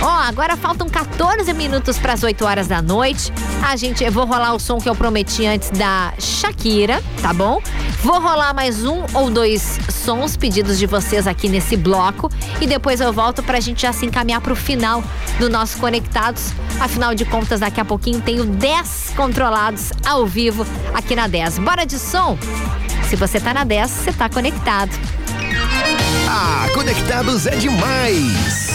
[0.00, 3.32] Ó, oh, agora faltam 14 minutos para as 8 horas da noite.
[3.66, 7.60] A gente, eu vou rolar o som que eu prometi antes da Shakira, tá bom?
[8.04, 13.00] Vou rolar mais um ou dois sons pedidos de vocês aqui nesse bloco e depois
[13.00, 15.02] eu volto pra gente já se encaminhar pro final
[15.40, 16.52] do nosso Conectados.
[16.80, 21.58] Afinal de contas, daqui a pouquinho tenho 10 controlados ao vivo aqui na 10.
[21.58, 22.38] Bora de som?
[23.08, 24.90] Se você tá na 10, você tá conectado.
[26.28, 28.65] Ah, conectados é demais!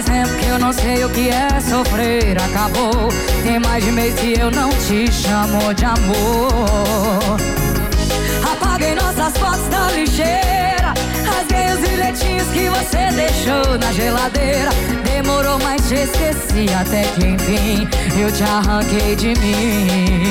[0.00, 2.40] Faz tempo que eu não sei o que é sofrer.
[2.40, 3.10] Acabou.
[3.42, 7.36] Tem mais de mês que eu não te chamo de amor.
[8.50, 10.94] Apaguei nossas fotos da lixeira.
[11.26, 14.70] Rasguei os bilhetinhos que você deixou na geladeira.
[15.04, 17.86] Demorou, mas te esqueci até que enfim
[18.18, 20.24] eu te arranquei de mim.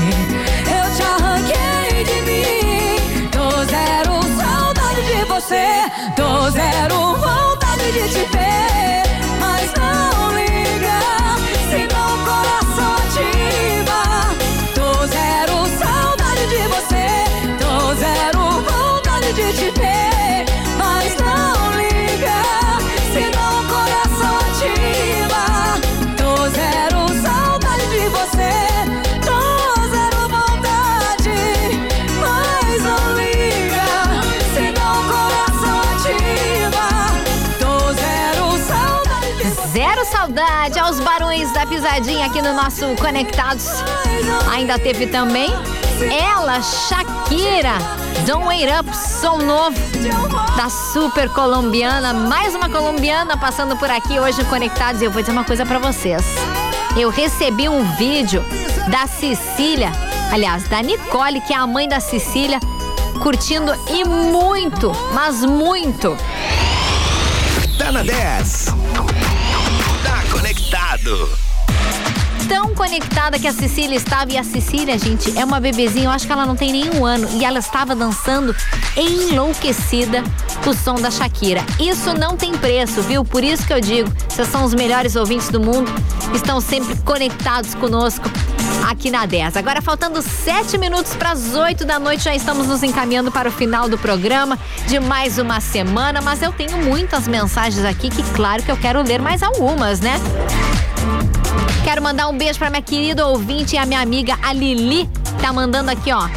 [0.65, 3.29] Eu te arranquei de mim.
[3.29, 5.85] Tô zero saudade de você.
[6.15, 8.88] Tô zero vontade de te ver.
[41.89, 43.65] Pisadinha aqui no nosso Conectados.
[44.51, 45.49] Ainda teve também
[46.31, 47.73] ela, Shakira,
[48.27, 49.75] Don't Wait Up, som novo
[50.55, 52.13] da super colombiana.
[52.13, 55.01] Mais uma colombiana passando por aqui hoje Conectados.
[55.01, 56.23] E eu vou dizer uma coisa pra vocês.
[56.95, 58.45] Eu recebi um vídeo
[58.87, 59.91] da Cecília,
[60.31, 62.59] aliás, da Nicole, que é a mãe da Cecília,
[63.21, 66.15] curtindo e muito, mas muito.
[67.79, 68.65] Tá na 10.
[70.03, 71.48] Tá conectado.
[72.79, 74.31] Conectada que a Cecília estava.
[74.31, 77.27] E a Cecília, gente, é uma bebezinha, eu acho que ela não tem nenhum ano.
[77.33, 78.55] E ela estava dançando
[78.95, 80.23] enlouquecida
[80.65, 81.61] o som da Shakira.
[81.77, 83.25] Isso não tem preço, viu?
[83.25, 85.91] Por isso que eu digo, vocês são os melhores ouvintes do mundo,
[86.33, 88.29] estão sempre conectados conosco
[88.89, 89.57] aqui na 10.
[89.57, 93.51] Agora, faltando sete minutos para as 8 da noite, já estamos nos encaminhando para o
[93.51, 94.57] final do programa
[94.87, 96.21] de mais uma semana.
[96.21, 100.17] Mas eu tenho muitas mensagens aqui que, claro, que eu quero ler mais algumas, né?
[101.89, 105.09] Quero mandar um beijo para minha querida ouvinte e a minha amiga a Lili.
[105.41, 106.29] Tá mandando aqui, ó.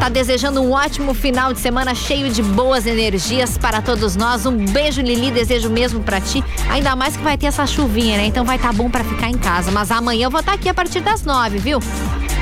[0.00, 4.46] Tá desejando um ótimo final de semana cheio de boas energias para todos nós.
[4.46, 6.42] Um beijo, Lili, desejo mesmo para ti.
[6.70, 8.24] Ainda mais que vai ter essa chuvinha, né?
[8.24, 9.70] Então vai estar tá bom para ficar em casa.
[9.70, 11.78] Mas amanhã eu vou estar tá aqui a partir das nove, viu?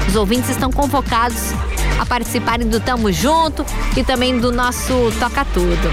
[0.07, 1.53] Os ouvintes estão convocados
[1.99, 3.67] a participarem do Tamo Junto
[3.97, 5.93] e também do nosso Toca Tudo.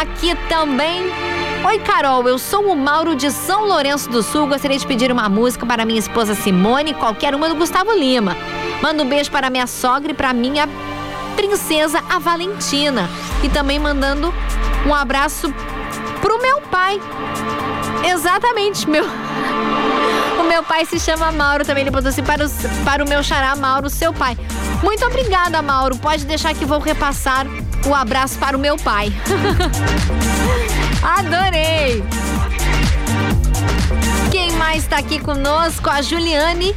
[0.00, 1.33] Aqui também
[1.66, 4.46] Oi, Carol, eu sou o Mauro de São Lourenço do Sul.
[4.46, 8.36] Gostaria de pedir uma música para minha esposa Simone, qualquer uma do Gustavo Lima.
[8.82, 10.68] Manda um beijo para minha sogra e para minha
[11.34, 13.08] princesa, a Valentina.
[13.42, 14.32] E também mandando
[14.86, 15.52] um abraço
[16.20, 17.00] pro meu pai.
[18.06, 19.04] Exatamente, meu.
[20.38, 21.82] O meu pai se chama Mauro também.
[21.82, 22.50] Ele botou assim para o,
[22.84, 24.36] para o meu xará Mauro, seu pai.
[24.82, 25.96] Muito obrigada, Mauro.
[25.96, 27.46] Pode deixar que vou repassar
[27.86, 29.10] o abraço para o meu pai.
[31.04, 32.02] Adorei!
[34.30, 35.90] Quem mais tá aqui conosco?
[35.90, 36.74] A Juliane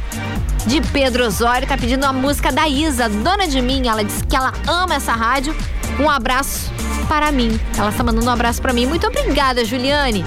[0.66, 3.88] de Pedro Osório tá pedindo a música da Isa, dona de mim.
[3.88, 5.56] Ela disse que ela ama essa rádio.
[5.98, 6.70] Um abraço
[7.08, 7.58] para mim.
[7.78, 8.84] Ela está mandando um abraço para mim.
[8.84, 10.22] Muito obrigada, Juliane.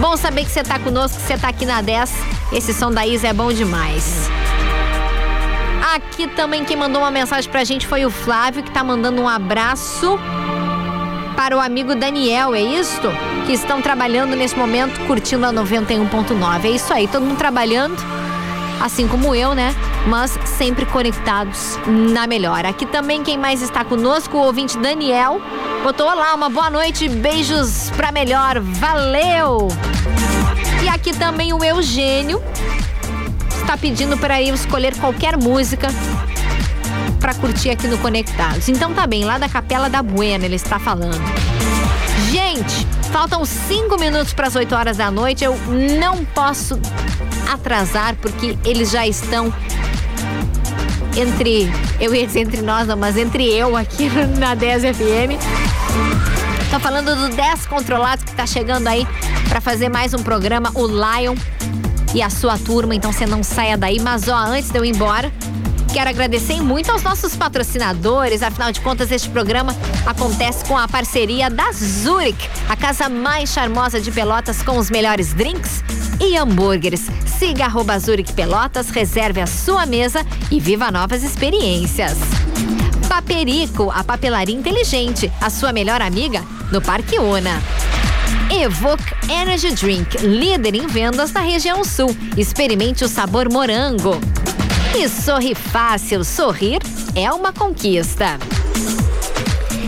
[0.00, 2.12] Bom saber que você tá conosco, que você tá aqui na 10.
[2.52, 4.28] Esse som da Isa é bom demais.
[5.94, 9.28] Aqui também quem mandou uma mensagem pra gente foi o Flávio, que tá mandando um
[9.28, 10.18] abraço
[11.38, 13.08] para o amigo Daniel, é isto?
[13.46, 16.64] Que estão trabalhando nesse momento, curtindo a 91.9.
[16.64, 17.96] É isso aí, todo mundo trabalhando,
[18.82, 19.72] assim como eu, né?
[20.08, 22.66] Mas sempre conectados na melhor.
[22.66, 25.40] Aqui também quem mais está conosco, o ouvinte Daniel,
[25.84, 29.68] botou lá uma boa noite, beijos pra melhor, valeu!
[30.82, 32.42] E aqui também o Eugênio
[33.60, 35.86] está pedindo para eu escolher qualquer música
[37.18, 38.68] para curtir aqui no Conectados.
[38.68, 41.20] Então tá bem, lá da Capela da Buena ele está falando.
[42.30, 45.44] Gente, faltam cinco minutos para as 8 horas da noite.
[45.44, 45.56] Eu
[46.00, 46.78] não posso
[47.50, 49.52] atrasar porque eles já estão
[51.16, 55.40] entre, eu dizer entre nós, não, mas entre eu aqui na 10 FM.
[56.70, 59.06] Tô falando do 10 Controlados que tá chegando aí
[59.48, 61.34] para fazer mais um programa, o Lion
[62.14, 63.98] e a sua turma, então você não saia daí.
[63.98, 65.32] Mas ó, antes de eu ir embora,
[65.92, 69.74] Quero agradecer muito aos nossos patrocinadores, afinal de contas, este programa
[70.06, 75.32] acontece com a parceria da Zurich, a casa mais charmosa de Pelotas com os melhores
[75.32, 75.82] drinks
[76.20, 77.06] e hambúrgueres.
[77.38, 82.18] Siga arroba Zurich Pelotas, reserve a sua mesa e viva novas experiências.
[83.08, 87.60] Paperico, a papelaria inteligente, a sua melhor amiga no Parque Una.
[88.50, 92.14] Evoque Energy Drink, líder em vendas na região sul.
[92.36, 94.18] Experimente o sabor morango.
[94.98, 96.80] E sorri fácil, sorrir
[97.14, 98.36] é uma conquista.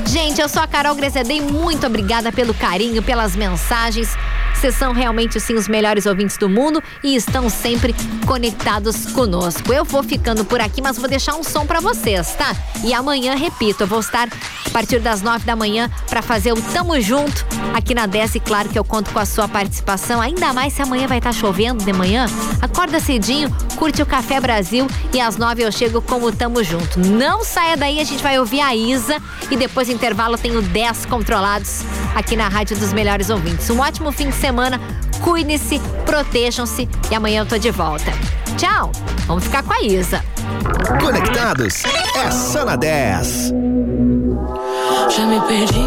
[0.06, 4.08] Gente, eu sou a Carol Grezedei, muito obrigada pelo carinho, pelas mensagens.
[4.54, 7.92] Vocês são realmente sim os melhores ouvintes do mundo e estão sempre
[8.24, 9.72] conectados conosco.
[9.72, 12.54] Eu vou ficando por aqui, mas vou deixar um som para vocês, tá?
[12.84, 14.28] E amanhã, repito, eu vou estar
[14.64, 17.44] a partir das nove da manhã para fazer o Tamo Junto
[17.74, 20.82] aqui na 10 e claro que eu conto com a sua participação, ainda mais se
[20.82, 22.26] amanhã vai estar tá chovendo de manhã.
[22.60, 23.48] Acorda cedinho,
[23.80, 27.00] curte o Café Brasil e às nove eu chego com o Tamo Junto.
[27.00, 29.16] Não saia daí, a gente vai ouvir a Isa
[29.50, 31.80] e depois do intervalo tem o 10 controlados
[32.14, 33.70] aqui na Rádio dos Melhores Ouvintes.
[33.70, 34.78] Um ótimo fim de semana,
[35.22, 38.12] cuidem-se, protejam-se e amanhã eu tô de volta.
[38.58, 38.92] Tchau,
[39.26, 40.22] vamos ficar com a Isa.
[41.00, 41.82] Conectados
[42.16, 43.50] é só na 10.
[45.16, 45.86] Já me perdi,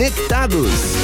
[0.00, 0.99] Conectados.